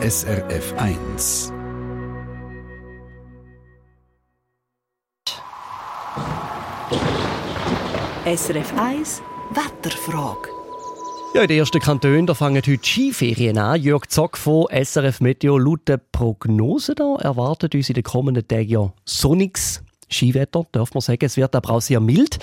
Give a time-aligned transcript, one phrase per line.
[0.00, 1.52] SRF 1.
[8.24, 10.50] SRF 1 Wetterfrage.
[11.34, 13.82] Ja, in den ersten Kantonen da fangen heute Skiferien an.
[13.82, 15.58] Jörg Zock von SRF Meteo.
[15.58, 21.00] Laut der Prognose da erwartet uns in den kommenden Tagen ja sonniges Skiwetter, darf man
[21.00, 21.24] sagen.
[21.24, 22.38] Es wird aber auch sehr mild.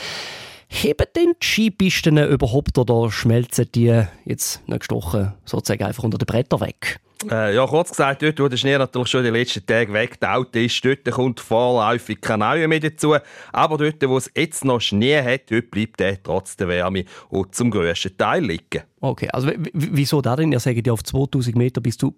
[0.67, 6.25] Heben denn die Skipisten überhaupt oder schmelzen die jetzt nicht gestochen sozusagen einfach unter den
[6.25, 6.99] Bretter weg?
[7.31, 10.83] Äh, ja, kurz gesagt, dort, wo der Schnee natürlich schon die letzten Tage weggetaut ist,
[10.83, 13.15] dort kommt vorläufig kein Neuer mehr dazu.
[13.51, 17.55] Aber dort, wo es jetzt noch Schnee hat, dort bleibt er trotz der Wärme und
[17.55, 18.83] zum grössten Teil liegen.
[19.01, 20.51] Okay, also wieso da denn?
[20.51, 22.15] Ihr sagt ja auf 2000 Meter bist du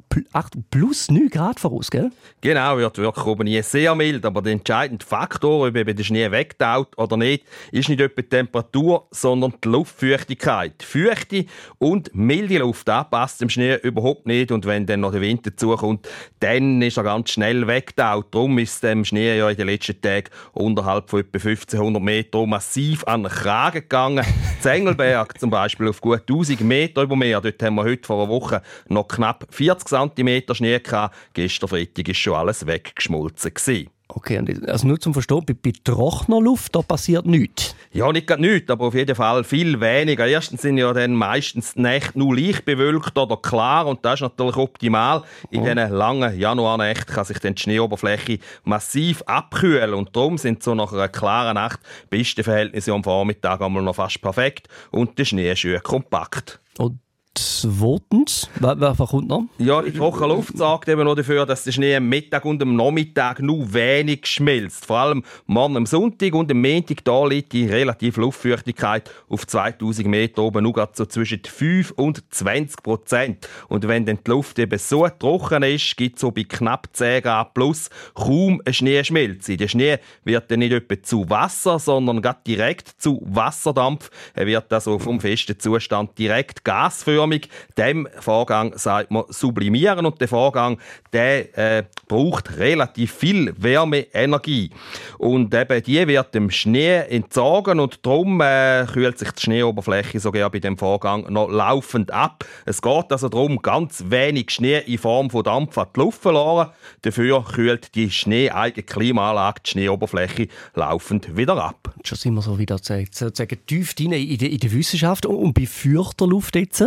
[0.72, 2.12] plus 9 Grad voraus, gell?
[2.40, 6.32] Genau, wird wirklich oben nie sehr mild, aber der entscheidende Faktor, ob eben der Schnee
[6.32, 7.44] wegtaut oder nicht,
[7.74, 10.82] ist nicht etwa die Temperatur, sondern die Luftfeuchtigkeit.
[10.82, 11.46] Feuchte
[11.78, 15.56] und milde Luft, das passt dem Schnee überhaupt nicht und wenn dann noch der Winter
[15.56, 16.08] zukommt,
[16.40, 18.34] dann ist er ganz schnell wegtaut.
[18.34, 23.04] Darum ist dem Schnee ja in den letzten Tagen unterhalb von etwa 1500 Metern massiv
[23.06, 24.26] an den Kragen gegangen.
[24.62, 27.42] Zengelberg zum Beispiel auf gut 1000 Meter über Meer.
[27.42, 31.16] Dort haben wir heute vor einer Woche noch knapp 40 cm Schnee gehabt.
[31.34, 33.54] Gestern Freitag war schon alles weggeschmolzen.
[33.54, 33.97] Gewesen.
[34.10, 37.76] Okay, also nur zum Verstehen, bei, bei trockener Luft da passiert nichts?
[37.92, 40.26] Ja, nicht gerade nichts, aber auf jeden Fall viel weniger.
[40.26, 44.22] Erstens sind ja dann meistens die Nächte nur leicht bewölkt oder klar und das ist
[44.22, 45.24] natürlich optimal.
[45.52, 45.66] In oh.
[45.66, 50.94] diesen langen Januarnächten kann sich dann die Schneeoberfläche massiv abkühlen und darum sind so nach
[50.94, 55.60] einer klaren Nacht beste Verhältnisse am Vormittag einmal noch fast perfekt und der Schnee ist
[55.60, 56.60] schön kompakt.
[56.78, 57.00] Und
[57.40, 59.44] Zweitens, was kommt noch?
[59.60, 62.76] Ja, die trockene Luft sorgt eben noch dafür, dass der Schnee am Mittag und am
[62.76, 64.88] Nachmittag nur wenig schmilzt.
[64.88, 70.08] Vor allem morgen am Sonntag und am Montag da liegt die relative Luftfeuchtigkeit auf 2000
[70.08, 73.48] Meter oben nur so zwischen 5 und 20 Prozent.
[73.68, 77.22] Und wenn dann die Luft eben so trocken ist, gibt es so bei knapp 10
[77.22, 79.58] Grad plus kaum eine Schneeschmelze.
[79.58, 84.10] Der Schnee wird dann nicht etwa zu Wasser, sondern direkt zu Wasserdampf.
[84.34, 87.50] Er wird also vom festen Zustand direkt gasförmig gasförmig.
[87.78, 90.78] Dem Vorgang sagt man sublimieren und der Vorgang
[91.14, 94.72] der äh, braucht relativ viel Wärmeenergie
[95.18, 100.50] und eben die wird dem Schnee entzogen und darum äh, kühlt sich die Schneeoberfläche sogar
[100.50, 102.46] bei dem Vorgang noch laufend ab.
[102.66, 106.70] Es geht also darum, ganz wenig Schnee in Form von Dampf an die Luft verloren.
[107.02, 111.94] Dafür kühlt die schneeeigene Klimaanlage die Schneeoberfläche laufend wieder ab.
[112.04, 116.28] Schon sind wir so wieder sozusagen tief in der, in der Wissenschaft und bei feuchter
[116.28, 116.84] Luft jetzt?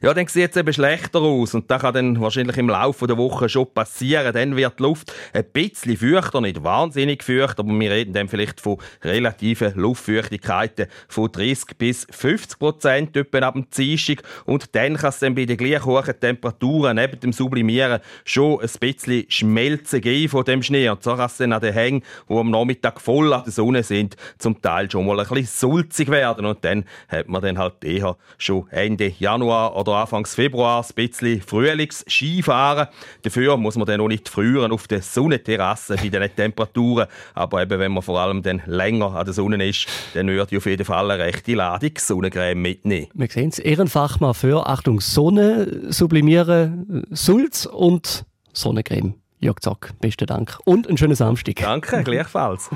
[0.00, 1.54] Ja, dann sieht es eben schlechter aus.
[1.54, 4.32] Und das kann dann wahrscheinlich im Laufe der Woche schon passieren.
[4.32, 8.60] Dann wird die Luft ein bisschen feuchter, nicht wahnsinnig feucht, aber wir reden dann vielleicht
[8.60, 14.22] von relativen Luftfeuchtigkeiten von 30 bis 50 Prozent etwa ab dem Dienstag.
[14.44, 18.70] Und dann kann es dann bei den gleich hohen Temperaturen neben dem Sublimieren schon ein
[18.80, 20.88] bisschen Schmelzen geben von dem Schnee.
[20.88, 23.82] Und so kann es dann an den Hängen, die am Nachmittag voll an der Sonne
[23.82, 26.46] sind, zum Teil schon mal ein bisschen sulzig werden.
[26.46, 30.94] Und dann hat man dann halt eher schon Ende Januar Januar oder Anfangs Februar ein
[30.94, 32.88] bisschen Frühlings-Skifahren.
[33.22, 37.06] Dafür muss man dann noch nicht frieren auf der Sonnenterrasse bei den Temperaturen.
[37.34, 40.58] Aber eben, wenn man vor allem dann länger an der Sonne ist, dann würde ich
[40.58, 43.08] auf jeden Fall eine rechte Ladung Sonnencreme mitnehmen.
[43.14, 49.14] Wir sehen es, Ehrenfachmann für, Achtung, Sonne, Sublimieren, Sulz und Sonnencreme.
[49.40, 50.58] Jörg Zock, besten Dank.
[50.64, 51.56] Und einen schönen Samstag.
[51.56, 52.70] Danke, gleichfalls.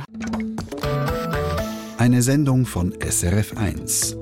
[1.99, 4.22] Eine Sendung von SRF1.